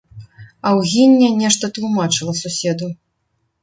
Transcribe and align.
Аўгіння 0.71 1.29
нешта 1.43 1.71
тлумачыла 1.79 2.33
суседу. 2.45 2.95